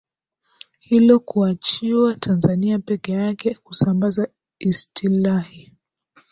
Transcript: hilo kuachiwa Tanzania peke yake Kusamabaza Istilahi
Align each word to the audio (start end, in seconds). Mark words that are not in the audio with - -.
hilo 0.79 1.19
kuachiwa 1.19 2.15
Tanzania 2.15 2.79
peke 2.79 3.11
yake 3.11 3.55
Kusamabaza 3.55 4.27
Istilahi 4.59 5.73